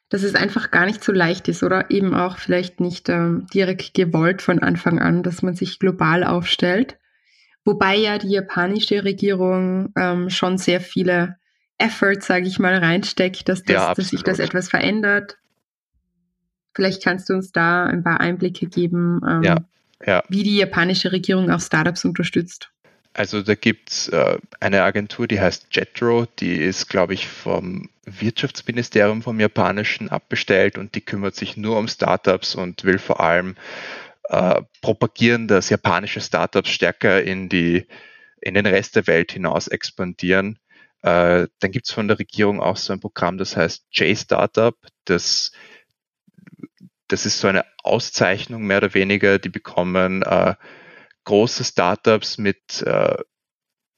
[0.08, 3.94] dass es einfach gar nicht so leicht ist oder eben auch vielleicht nicht ähm, direkt
[3.94, 6.98] gewollt von Anfang an, dass man sich global aufstellt.
[7.64, 11.36] Wobei ja die japanische Regierung ähm, schon sehr viele
[11.78, 15.36] Efforts, sage ich mal, reinsteckt, dass, das, ja, dass sich das etwas verändert.
[16.74, 19.56] Vielleicht kannst du uns da ein paar Einblicke geben, ähm, ja,
[20.04, 20.22] ja.
[20.28, 22.70] wie die japanische Regierung auch Startups unterstützt.
[23.16, 27.88] Also da gibt es äh, eine Agentur, die heißt JETRO, die ist, glaube ich, vom
[28.04, 33.56] Wirtschaftsministerium vom Japanischen abbestellt und die kümmert sich nur um Startups und will vor allem
[34.24, 37.86] äh, propagieren, dass japanische Startups stärker in, die,
[38.42, 40.58] in den Rest der Welt hinaus expandieren.
[41.00, 44.76] Äh, dann gibt es von der Regierung auch so ein Programm, das heißt J-Startup.
[45.06, 45.52] Das,
[47.08, 50.54] das ist so eine Auszeichnung mehr oder weniger, die bekommen äh,
[51.26, 53.16] große Startups mit äh,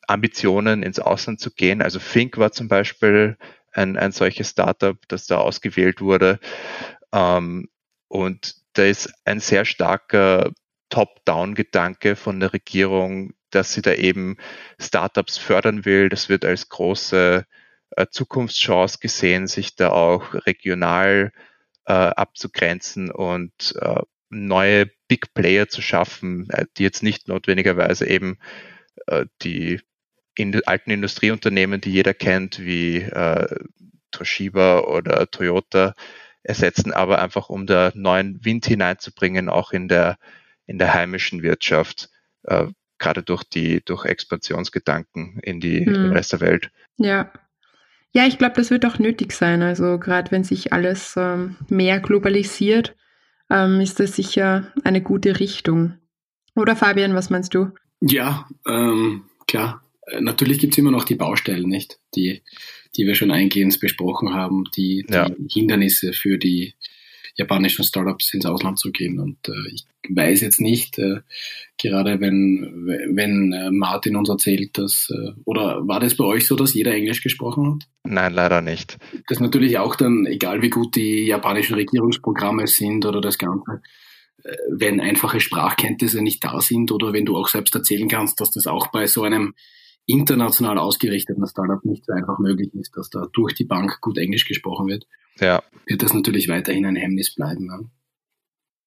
[0.09, 1.83] Ambitionen ins Ausland zu gehen.
[1.83, 3.37] Also Fink war zum Beispiel
[3.73, 6.41] ein, ein solches Startup, das da ausgewählt wurde.
[7.13, 7.69] Ähm,
[8.09, 10.53] und da ist ein sehr starker
[10.89, 14.39] Top-Down-Gedanke von der Regierung, dass sie da eben
[14.81, 16.09] Startups fördern will.
[16.09, 17.45] Das wird als große
[17.91, 21.33] äh, Zukunftschance gesehen, sich da auch regional
[21.87, 28.39] äh, abzugrenzen und äh, neue Big Player zu schaffen, äh, die jetzt nicht notwendigerweise eben
[29.07, 29.81] äh, die
[30.35, 33.57] in alten Industrieunternehmen, die jeder kennt, wie äh,
[34.13, 35.95] Toshiba oder Toyota,
[36.45, 40.17] ersetzen, aber einfach um da neuen Wind hineinzubringen, auch in der,
[40.67, 42.09] in der heimischen Wirtschaft,
[42.45, 42.67] äh,
[42.99, 45.95] gerade durch die, durch Expansionsgedanken in die hm.
[45.95, 46.71] in Rest der Welt.
[46.97, 47.33] Ja.
[48.13, 49.63] Ja, ich glaube, das wird auch nötig sein.
[49.63, 52.97] Also gerade wenn sich alles ähm, mehr globalisiert,
[53.51, 55.95] ähm, ist das sicher eine gute Richtung.
[56.55, 57.71] Oder Fabian, was meinst du?
[58.01, 59.83] Ja, ähm, klar.
[60.07, 61.99] Äh, natürlich gibt es immer noch die Baustellen, nicht?
[62.15, 62.43] Die,
[62.97, 65.29] die wir schon eingehend besprochen haben, die, die ja.
[65.51, 66.75] Hindernisse für die
[67.39, 69.19] japanischen Startups ins Ausland zu gehen.
[69.21, 71.21] Und äh, ich weiß jetzt nicht, äh,
[71.81, 76.57] gerade wenn, wenn äh, Martin uns erzählt, dass, äh, oder war das bei euch so,
[76.57, 77.89] dass jeder Englisch gesprochen hat?
[78.05, 78.99] Nein, leider nicht.
[79.29, 83.83] Das natürlich auch dann, egal wie gut die japanischen Regierungsprogramme sind oder das Ganze,
[84.43, 88.51] äh, wenn einfache Sprachkenntnisse nicht da sind oder wenn du auch selbst erzählen kannst, dass
[88.51, 89.55] das auch bei so einem
[90.09, 94.47] international ausgerichteten Startup nicht so einfach möglich ist, dass da durch die Bank gut Englisch
[94.47, 95.07] gesprochen wird,
[95.39, 95.63] ja.
[95.87, 97.91] wird das natürlich weiterhin ein Hemmnis bleiben.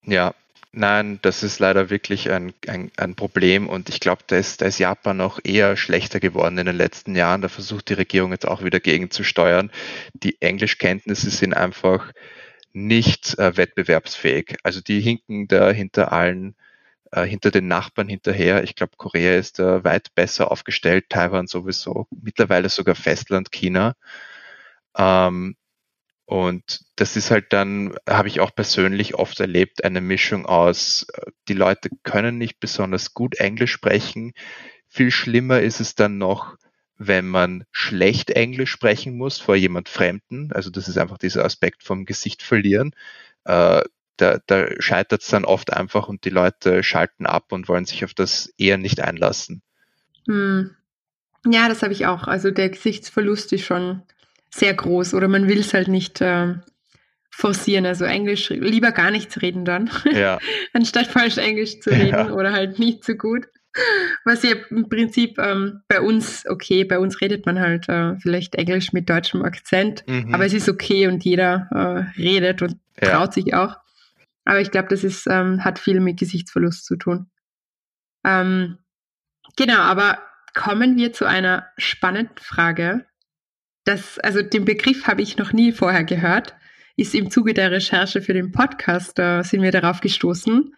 [0.03, 0.35] Ja, ja
[0.71, 4.65] nein, das ist leider wirklich ein, ein, ein Problem und ich glaube, da ist, da
[4.65, 7.41] ist Japan noch eher schlechter geworden in den letzten Jahren.
[7.41, 9.71] Da versucht die Regierung jetzt auch wieder gegenzusteuern.
[10.13, 12.11] Die Englischkenntnisse sind einfach
[12.73, 14.55] nicht äh, wettbewerbsfähig.
[14.63, 16.55] Also die hinken da hinter allen
[17.11, 18.63] äh, hinter den Nachbarn hinterher.
[18.63, 23.95] Ich glaube, Korea ist da weit besser aufgestellt, Taiwan sowieso, mittlerweile sogar Festland China.
[24.97, 25.55] Ähm,
[26.25, 31.31] und das ist halt dann, habe ich auch persönlich oft erlebt, eine Mischung aus, äh,
[31.49, 34.33] die Leute können nicht besonders gut Englisch sprechen.
[34.87, 36.55] Viel schlimmer ist es dann noch,
[36.97, 40.51] wenn man schlecht Englisch sprechen muss vor jemand Fremden.
[40.53, 42.93] Also das ist einfach dieser Aspekt vom Gesicht verlieren.
[43.45, 43.81] Äh,
[44.21, 48.05] da, da scheitert es dann oft einfach und die Leute schalten ab und wollen sich
[48.05, 49.61] auf das eher nicht einlassen.
[50.27, 50.75] Hm.
[51.47, 52.27] Ja, das habe ich auch.
[52.27, 54.03] Also der Gesichtsverlust ist schon
[54.53, 56.53] sehr groß oder man will es halt nicht äh,
[57.31, 57.85] forcieren.
[57.87, 60.37] Also Englisch lieber gar nichts reden dann, ja.
[60.73, 62.31] anstatt falsch Englisch zu reden ja.
[62.31, 63.47] oder halt nicht so gut.
[64.25, 68.55] Was ja im Prinzip ähm, bei uns, okay, bei uns redet man halt äh, vielleicht
[68.55, 70.33] Englisch mit deutschem Akzent, mhm.
[70.33, 73.11] aber es ist okay und jeder äh, redet und ja.
[73.11, 73.77] traut sich auch.
[74.45, 77.29] Aber ich glaube, das ist, ähm, hat viel mit Gesichtsverlust zu tun.
[78.25, 78.77] Ähm,
[79.55, 80.19] genau, aber
[80.53, 83.05] kommen wir zu einer spannenden Frage.
[83.83, 86.55] Das, also den Begriff habe ich noch nie vorher gehört.
[86.97, 90.75] Ist im Zuge der Recherche für den Podcast, da sind wir darauf gestoßen.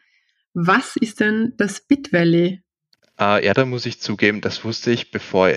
[0.53, 2.61] Was ist denn das Bit Valley?
[3.19, 5.51] Äh, ja, da muss ich zugeben, das wusste ich, bevor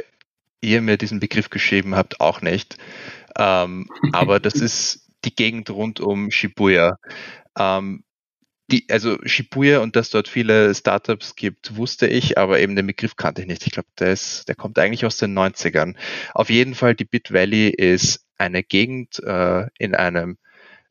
[0.61, 2.79] ihr mir diesen Begriff geschrieben habt, auch nicht.
[3.39, 6.99] Ähm, aber das ist die Gegend rund um Shibuya.
[7.59, 8.05] Ähm,
[8.71, 13.17] die, also Shibuya und dass dort viele Startups gibt, wusste ich, aber eben den Begriff
[13.17, 13.67] kannte ich nicht.
[13.67, 14.17] Ich glaube, der,
[14.49, 15.95] der kommt eigentlich aus den 90ern.
[16.35, 20.39] Auf jeden Fall, die Bit Valley ist eine Gegend äh, in einem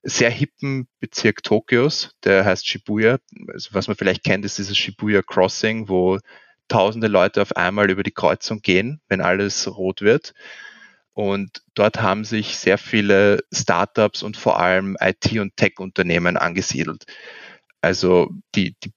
[0.04, 3.17] sehr hippen Bezirk Tokios, der heißt Shibuya.
[3.48, 6.19] Also, was man vielleicht kennt, ist dieses Shibuya Crossing, wo
[6.67, 10.34] tausende Leute auf einmal über die Kreuzung gehen, wenn alles rot wird.
[11.15, 17.06] Und dort haben sich sehr viele Startups und vor allem IT- und Tech-Unternehmen angesiedelt.
[17.80, 18.91] Also die, die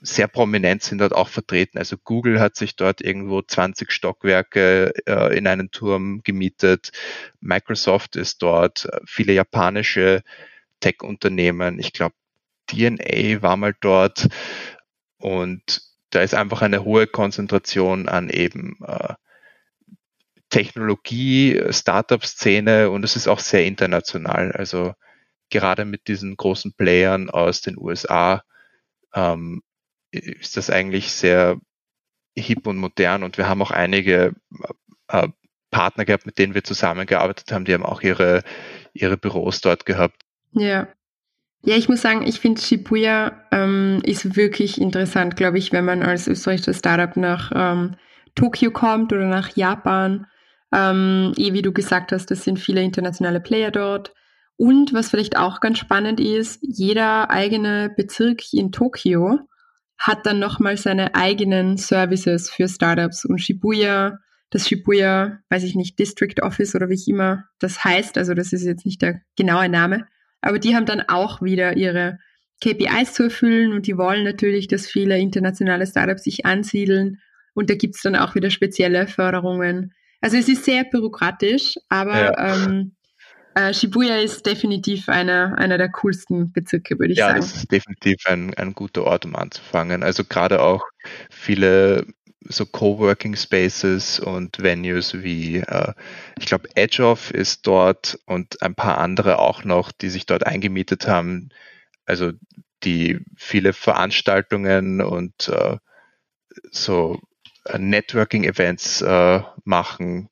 [0.00, 1.78] sehr prominent sind dort auch vertreten.
[1.78, 6.90] Also Google hat sich dort irgendwo 20 Stockwerke äh, in einen Turm gemietet.
[7.40, 10.24] Microsoft ist dort, äh, viele japanische
[10.80, 11.78] Tech-Unternehmen.
[11.78, 12.16] Ich glaube,
[12.66, 14.26] DNA war mal dort
[15.18, 19.14] und da ist einfach eine hohe Konzentration an eben äh,
[20.54, 24.52] Technologie, Startup-Szene und es ist auch sehr international.
[24.52, 24.94] Also
[25.50, 28.44] gerade mit diesen großen Playern aus den USA
[29.14, 29.64] ähm,
[30.12, 31.58] ist das eigentlich sehr
[32.38, 34.36] hip und modern und wir haben auch einige
[35.08, 35.26] äh,
[35.72, 38.44] Partner gehabt, mit denen wir zusammengearbeitet haben, die haben auch ihre,
[38.92, 40.22] ihre Büros dort gehabt.
[40.52, 40.86] Ja.
[41.64, 46.04] Ja, ich muss sagen, ich finde Shibuya ähm, ist wirklich interessant, glaube ich, wenn man
[46.04, 47.96] als österreichisches Startup nach ähm,
[48.36, 50.28] Tokio kommt oder nach Japan.
[50.74, 54.12] Ähm, eh, wie du gesagt hast, es sind viele internationale Player dort.
[54.56, 59.40] Und was vielleicht auch ganz spannend ist, jeder eigene Bezirk in Tokio
[59.98, 64.18] hat dann nochmal seine eigenen Services für Startups und Shibuya,
[64.50, 68.52] das Shibuya, weiß ich nicht, District Office oder wie ich immer das heißt, also das
[68.52, 70.06] ist jetzt nicht der genaue Name,
[70.40, 72.18] aber die haben dann auch wieder ihre
[72.62, 77.20] KPIs zu erfüllen und die wollen natürlich, dass viele internationale Startups sich ansiedeln
[77.54, 79.92] und da gibt's dann auch wieder spezielle Förderungen.
[80.24, 82.64] Also es ist sehr bürokratisch, aber ja.
[82.64, 82.92] ähm,
[83.54, 87.42] äh, Shibuya ist definitiv einer, einer der coolsten Bezirke, würde ich ja, sagen.
[87.42, 90.02] Ja, das ist definitiv ein, ein guter Ort, um anzufangen.
[90.02, 90.82] Also gerade auch
[91.28, 92.06] viele
[92.40, 95.92] so Coworking Spaces und Venues wie, äh,
[96.38, 101.06] ich glaube, EdgeOff ist dort und ein paar andere auch noch, die sich dort eingemietet
[101.06, 101.50] haben.
[102.06, 102.32] Also
[102.82, 105.76] die viele Veranstaltungen und äh,
[106.70, 107.20] so
[107.76, 110.28] Networking-Events äh, machen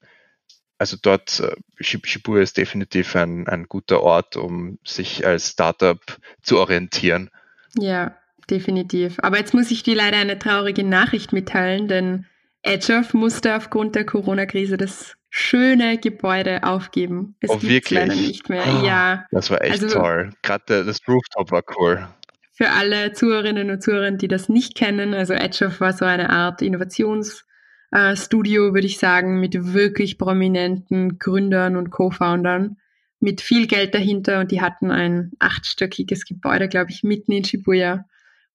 [0.82, 6.00] also dort, äh, Shibuya ist definitiv ein, ein guter Ort, um sich als Startup
[6.42, 7.30] zu orientieren.
[7.78, 8.16] Ja,
[8.50, 9.18] definitiv.
[9.22, 12.26] Aber jetzt muss ich dir leider eine traurige Nachricht mitteilen, denn
[12.62, 17.36] Edgeoff musste aufgrund der Corona-Krise das schöne Gebäude aufgeben.
[17.38, 18.64] Es oh, gibt leider nicht mehr.
[18.66, 19.24] Oh, ja.
[19.30, 20.32] Das war echt also, toll.
[20.42, 22.08] Gerade das Rooftop war cool.
[22.52, 26.60] Für alle Zuhörerinnen und Zuhörer, die das nicht kennen, also Edgeoff war so eine Art
[26.62, 27.44] Innovations-
[27.92, 32.78] äh, würde ich sagen, mit wirklich prominenten Gründern und Co-Foundern,
[33.20, 34.40] mit viel Geld dahinter.
[34.40, 38.06] Und die hatten ein achtstöckiges Gebäude, glaube ich, mitten in Shibuya.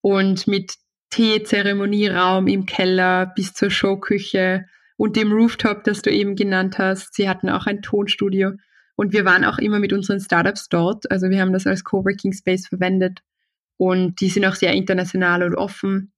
[0.01, 0.75] Und mit
[1.11, 4.65] Teezeremonieraum im Keller bis zur Showküche
[4.97, 7.13] und dem Rooftop, das du eben genannt hast.
[7.13, 8.53] Sie hatten auch ein Tonstudio.
[8.95, 11.09] Und wir waren auch immer mit unseren Startups dort.
[11.11, 13.21] Also wir haben das als Coworking Space verwendet
[13.77, 16.11] und die sind auch sehr international und offen.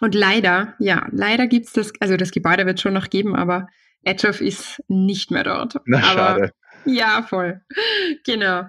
[0.00, 3.68] Und leider, ja, leider gibt's das, also das Gebäude wird schon noch geben, aber
[4.04, 5.76] Edgeoff ist nicht mehr dort.
[5.86, 6.52] Na, aber, schade.
[6.84, 7.60] Ja, voll.
[8.24, 8.64] Genau.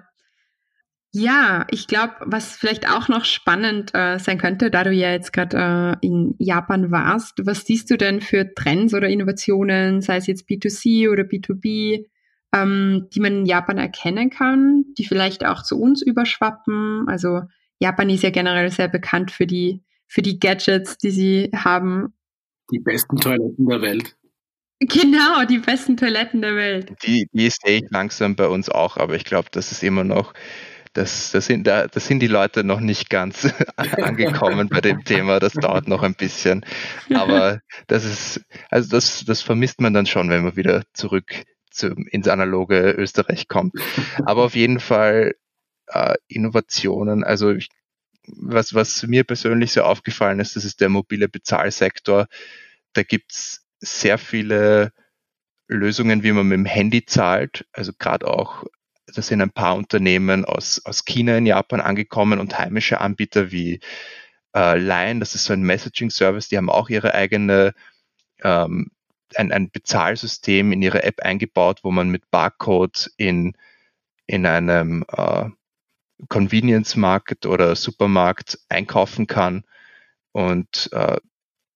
[1.12, 5.32] Ja, ich glaube, was vielleicht auch noch spannend äh, sein könnte, da du ja jetzt
[5.32, 10.28] gerade äh, in Japan warst, was siehst du denn für Trends oder Innovationen, sei es
[10.28, 12.06] jetzt B2C oder B2B,
[12.52, 17.06] ähm, die man in Japan erkennen kann, die vielleicht auch zu uns überschwappen?
[17.08, 17.42] Also
[17.80, 22.14] Japan ist ja generell sehr bekannt für die für die Gadgets, die sie haben.
[22.72, 24.16] Die besten Toiletten der Welt.
[24.80, 26.92] Genau, die besten Toiletten der Welt.
[27.04, 30.32] Die, die sehe ich langsam bei uns auch, aber ich glaube, das ist immer noch,
[30.94, 35.38] das, das, sind, da, das sind die Leute noch nicht ganz angekommen bei dem Thema.
[35.38, 36.64] Das dauert noch ein bisschen.
[37.14, 41.94] Aber das ist, also das, das vermisst man dann schon, wenn man wieder zurück zu,
[42.10, 43.74] ins analoge Österreich kommt.
[44.24, 45.34] Aber auf jeden Fall
[45.92, 47.24] äh, Innovationen.
[47.24, 47.68] Also ich
[48.36, 52.26] was, was mir persönlich sehr aufgefallen ist, das ist der mobile Bezahlsektor.
[52.92, 54.92] Da gibt's sehr viele
[55.68, 57.66] Lösungen, wie man mit dem Handy zahlt.
[57.72, 58.64] Also gerade auch,
[59.06, 63.80] da sind ein paar Unternehmen aus, aus China in Japan angekommen und heimische Anbieter wie
[64.54, 67.72] äh, Line, das ist so ein Messaging-Service, die haben auch ihre eigene
[68.42, 68.90] ähm,
[69.36, 73.56] ein, ein Bezahlsystem in ihre App eingebaut, wo man mit Barcode in,
[74.26, 75.50] in einem äh,
[76.28, 79.64] Convenience Market oder Supermarkt einkaufen kann.
[80.32, 81.16] Und äh,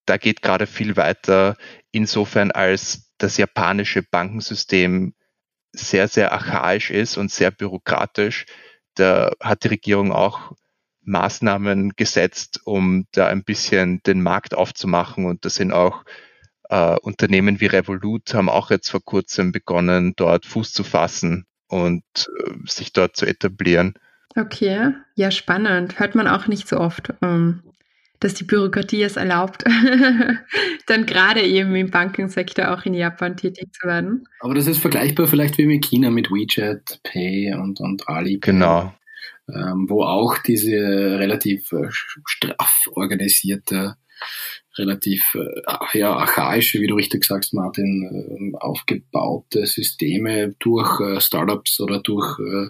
[0.07, 1.57] da geht gerade viel weiter,
[1.91, 5.15] insofern als das japanische Bankensystem
[5.73, 8.47] sehr, sehr archaisch ist und sehr bürokratisch.
[8.95, 10.53] Da hat die Regierung auch
[11.03, 15.27] Maßnahmen gesetzt, um da ein bisschen den Markt aufzumachen.
[15.27, 16.05] Und das sind auch
[16.69, 22.05] äh, Unternehmen wie Revolut haben auch jetzt vor kurzem begonnen, dort Fuß zu fassen und
[22.17, 23.95] äh, sich dort zu etablieren.
[24.37, 25.99] Okay, ja, spannend.
[25.99, 27.63] Hört man auch nicht so oft, ähm,
[28.21, 29.65] dass die Bürokratie es erlaubt,
[30.87, 34.27] dann gerade eben im Bankensektor auch in Japan tätig zu werden.
[34.41, 38.39] Aber das ist vergleichbar vielleicht wie mit China mit WeChat, Pay und, und Ali.
[38.41, 38.93] Genau.
[39.49, 40.73] ähm, wo auch diese
[41.19, 41.89] relativ äh,
[42.27, 43.97] straff organisierte
[44.79, 51.81] relativ äh, ja, archaische, wie du richtig sagst, Martin, äh, aufgebaute Systeme durch äh, Startups
[51.81, 52.69] oder durch äh,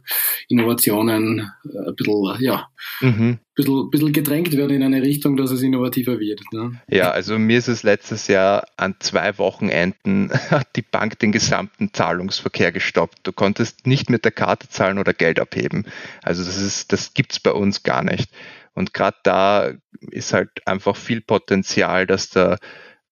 [0.48, 2.68] Innovationen äh, ein bisschen, ja,
[3.00, 3.38] mhm.
[3.54, 6.40] bisschen, bisschen gedrängt werden in eine Richtung, dass es innovativer wird.
[6.52, 6.80] Ne?
[6.88, 11.92] Ja, also mir ist es letztes Jahr an zwei Wochenenden hat die Bank den gesamten
[11.92, 13.18] Zahlungsverkehr gestoppt.
[13.22, 15.86] Du konntest nicht mit der Karte zahlen oder Geld abheben.
[16.22, 18.30] Also das ist, das gibt's bei uns gar nicht.
[18.74, 19.72] Und gerade da
[20.10, 22.58] ist halt einfach viel Potenzial, dass da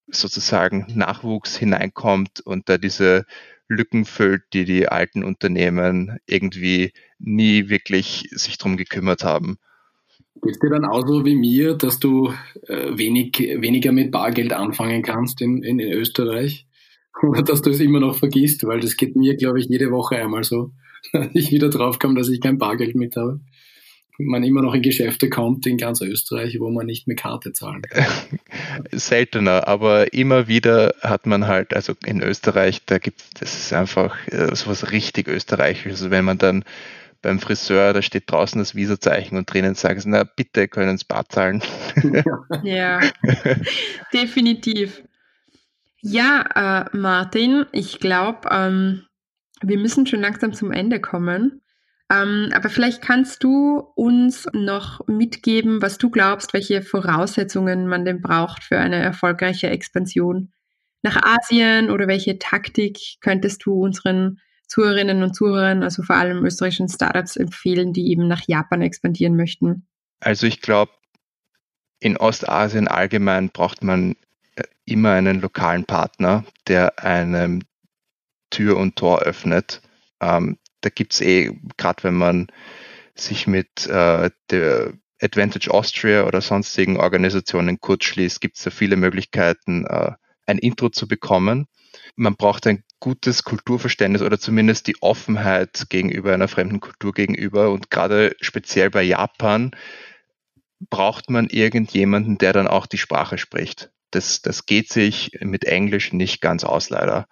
[0.09, 3.25] sozusagen Nachwuchs hineinkommt und da diese
[3.69, 9.59] Lücken füllt, die die alten Unternehmen irgendwie nie wirklich sich drum gekümmert haben.
[10.43, 12.33] Geht dir dann auch so wie mir, dass du
[12.67, 16.67] äh, wenig, weniger mit Bargeld anfangen kannst in, in, in Österreich?
[17.23, 18.65] Oder dass du es immer noch vergisst?
[18.67, 20.73] Weil das geht mir, glaube ich, jede Woche einmal so,
[21.13, 23.41] dass ich wieder draufkomme, dass ich kein Bargeld mit habe
[24.19, 27.83] man immer noch in Geschäfte kommt in ganz Österreich, wo man nicht mit Karte zahlen
[27.83, 28.07] kann.
[28.93, 34.17] Seltener, aber immer wieder hat man halt, also in Österreich, da gibt es ist einfach
[34.29, 36.01] äh, so was richtig Österreichisches.
[36.01, 36.65] Also wenn man dann
[37.23, 41.05] beim Friseur, da steht draußen das Visazeichen und drinnen sagen sie, na bitte können Sie
[41.07, 41.63] Bar zahlen.
[42.63, 43.01] ja,
[44.13, 45.03] definitiv.
[46.01, 49.05] Ja, äh, Martin, ich glaube, ähm,
[49.63, 51.62] wir müssen schon langsam zum Ende kommen.
[52.13, 58.21] Ähm, aber vielleicht kannst du uns noch mitgeben, was du glaubst, welche Voraussetzungen man denn
[58.21, 60.53] braucht für eine erfolgreiche Expansion
[61.03, 66.89] nach Asien oder welche Taktik könntest du unseren Zuhörerinnen und Zuhörern, also vor allem österreichischen
[66.89, 69.87] Startups empfehlen, die eben nach Japan expandieren möchten?
[70.21, 70.93] Also ich glaube,
[71.99, 74.17] in Ostasien allgemein braucht man
[74.57, 77.63] äh, immer einen lokalen Partner, der einem
[78.51, 79.83] Tür und Tor öffnet.
[80.21, 82.49] Ähm, da gibt's eh, gerade wenn man
[83.15, 88.97] sich mit äh, der Advantage Austria oder sonstigen Organisationen kurz schließt, gibt es da viele
[88.97, 90.13] Möglichkeiten, äh,
[90.47, 91.67] ein Intro zu bekommen.
[92.17, 97.71] Man braucht ein gutes Kulturverständnis oder zumindest die Offenheit gegenüber einer fremden Kultur gegenüber.
[97.71, 99.71] Und gerade speziell bei Japan
[100.91, 103.91] braucht man irgendjemanden, der dann auch die Sprache spricht.
[104.11, 107.27] Das, das geht sich mit Englisch nicht ganz aus, leider.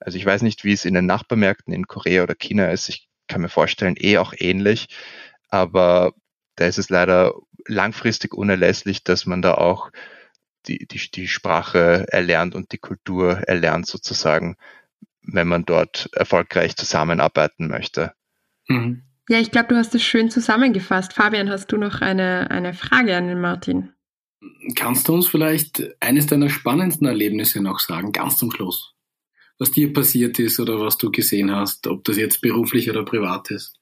[0.00, 2.88] Also ich weiß nicht, wie es in den Nachbarmärkten in Korea oder China ist.
[2.88, 4.88] Ich kann mir vorstellen, eh auch ähnlich.
[5.48, 6.12] Aber
[6.56, 7.34] da ist es leider
[7.66, 9.90] langfristig unerlässlich, dass man da auch
[10.66, 14.56] die, die, die Sprache erlernt und die Kultur erlernt sozusagen,
[15.22, 18.12] wenn man dort erfolgreich zusammenarbeiten möchte.
[18.68, 19.02] Mhm.
[19.28, 21.12] Ja, ich glaube, du hast es schön zusammengefasst.
[21.12, 23.92] Fabian, hast du noch eine, eine Frage an den Martin?
[24.74, 28.94] Kannst du uns vielleicht eines deiner spannendsten Erlebnisse noch sagen, ganz zum Schluss?
[29.60, 33.50] Was dir passiert ist oder was du gesehen hast, ob das jetzt beruflich oder privat
[33.50, 33.78] ist.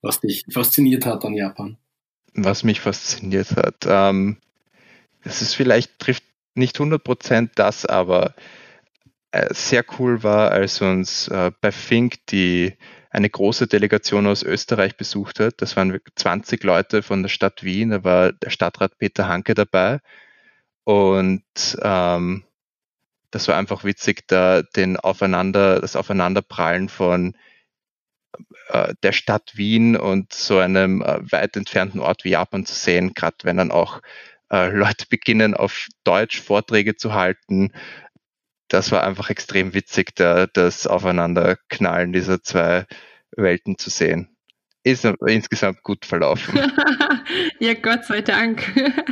[0.00, 1.76] Was dich fasziniert hat an Japan.
[2.32, 4.38] Was mich fasziniert hat, ähm,
[5.24, 6.22] das ist vielleicht trifft
[6.54, 8.34] nicht 100% das, aber
[9.32, 12.74] äh, sehr cool war, als uns äh, bei Fink die
[13.10, 15.54] eine große Delegation aus Österreich besucht hat.
[15.60, 17.90] Das waren 20 Leute von der Stadt Wien.
[17.90, 20.00] Da war der Stadtrat Peter Hanke dabei.
[20.84, 21.42] Und
[21.82, 22.44] ähm,
[23.36, 27.36] das war einfach witzig, da den Aufeinander, das Aufeinanderprallen von
[28.68, 33.12] äh, der Stadt Wien und so einem äh, weit entfernten Ort wie Japan zu sehen,
[33.12, 34.00] gerade wenn dann auch
[34.50, 37.72] äh, Leute beginnen, auf Deutsch Vorträge zu halten.
[38.68, 42.86] Das war einfach extrem witzig, da das Aufeinanderknallen dieser zwei
[43.36, 44.34] Welten zu sehen.
[44.82, 46.58] Ist insgesamt gut verlaufen.
[47.58, 48.64] ja, Gott sei Dank.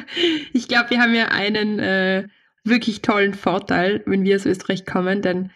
[0.53, 2.29] Ich glaube, wir haben ja einen äh,
[2.65, 5.51] wirklich tollen Vorteil, wenn wir aus Österreich kommen, denn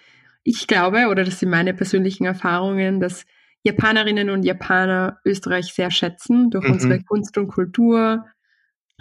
[0.44, 3.27] ich glaube, oder das sind meine persönlichen Erfahrungen, dass
[3.64, 6.73] Japanerinnen und Japaner Österreich sehr schätzen durch mhm.
[6.73, 8.25] unsere Kunst und Kultur,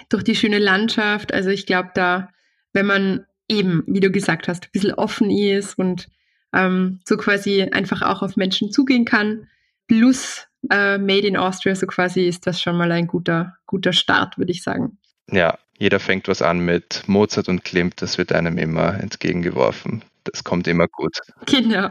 [0.09, 1.33] durch die schöne Landschaft.
[1.33, 2.29] Also ich glaube, da,
[2.73, 6.09] wenn man eben, wie du gesagt hast, ein bisschen offen ist und
[6.53, 9.47] ähm, so quasi einfach auch auf Menschen zugehen kann,
[9.87, 14.37] plus äh, Made in Austria, so quasi ist das schon mal ein guter, guter Start,
[14.37, 14.97] würde ich sagen.
[15.31, 20.03] Ja, jeder fängt was an mit Mozart und Klimt, das wird einem immer entgegengeworfen.
[20.23, 21.17] Das kommt immer gut.
[21.45, 21.89] Genau.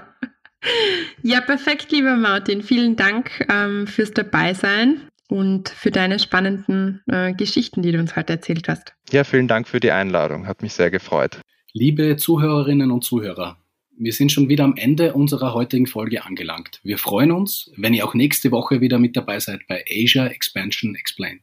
[1.23, 2.63] Ja, perfekt, lieber Martin.
[2.63, 8.35] Vielen Dank ähm, fürs Dabeisein und für deine spannenden äh, Geschichten, die du uns heute
[8.35, 8.95] erzählt hast.
[9.11, 10.47] Ja, vielen Dank für die Einladung.
[10.47, 11.41] Hat mich sehr gefreut.
[11.73, 13.59] Liebe Zuhörerinnen und Zuhörer,
[13.99, 16.81] wir sind schon wieder am Ende unserer heutigen Folge angelangt.
[16.83, 20.95] Wir freuen uns, wenn ihr auch nächste Woche wieder mit dabei seid bei Asia Expansion
[20.95, 21.43] Explained.